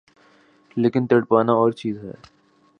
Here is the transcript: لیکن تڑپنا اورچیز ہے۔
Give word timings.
لیکن 0.77 1.07
تڑپنا 1.07 1.53
اورچیز 1.53 2.03
ہے۔ 2.03 2.13